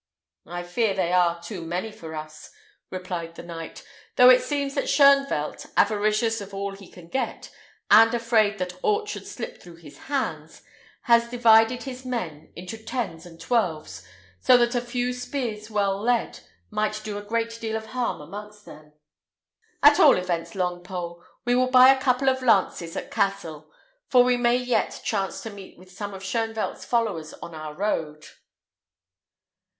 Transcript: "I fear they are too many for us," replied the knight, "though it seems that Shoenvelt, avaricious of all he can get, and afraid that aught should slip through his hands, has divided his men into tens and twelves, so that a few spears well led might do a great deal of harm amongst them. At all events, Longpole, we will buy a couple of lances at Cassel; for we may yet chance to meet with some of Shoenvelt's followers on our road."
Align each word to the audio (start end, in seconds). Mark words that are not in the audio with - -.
"I 0.47 0.63
fear 0.63 0.95
they 0.95 1.13
are 1.13 1.39
too 1.43 1.61
many 1.61 1.91
for 1.91 2.15
us," 2.15 2.49
replied 2.89 3.35
the 3.35 3.43
knight, 3.43 3.85
"though 4.15 4.31
it 4.31 4.41
seems 4.41 4.73
that 4.73 4.87
Shoenvelt, 4.89 5.67
avaricious 5.77 6.41
of 6.41 6.55
all 6.55 6.73
he 6.73 6.89
can 6.89 7.07
get, 7.07 7.51
and 7.91 8.11
afraid 8.15 8.57
that 8.57 8.79
aught 8.83 9.07
should 9.09 9.27
slip 9.27 9.61
through 9.61 9.75
his 9.75 9.99
hands, 10.09 10.63
has 11.03 11.29
divided 11.29 11.83
his 11.83 12.03
men 12.03 12.51
into 12.55 12.79
tens 12.83 13.27
and 13.27 13.39
twelves, 13.39 14.03
so 14.39 14.57
that 14.57 14.73
a 14.73 14.81
few 14.81 15.13
spears 15.13 15.69
well 15.69 16.01
led 16.01 16.39
might 16.71 17.01
do 17.03 17.19
a 17.19 17.23
great 17.23 17.59
deal 17.61 17.75
of 17.75 17.85
harm 17.93 18.21
amongst 18.21 18.65
them. 18.65 18.93
At 19.83 19.99
all 19.99 20.17
events, 20.17 20.55
Longpole, 20.55 21.23
we 21.45 21.53
will 21.53 21.69
buy 21.69 21.89
a 21.93 22.01
couple 22.01 22.27
of 22.27 22.41
lances 22.41 22.95
at 22.97 23.11
Cassel; 23.11 23.69
for 24.09 24.23
we 24.23 24.35
may 24.35 24.57
yet 24.57 25.01
chance 25.05 25.41
to 25.43 25.51
meet 25.51 25.77
with 25.77 25.91
some 25.91 26.15
of 26.15 26.23
Shoenvelt's 26.23 26.85
followers 26.85 27.35
on 27.35 27.53
our 27.53 27.75
road." 27.75 28.25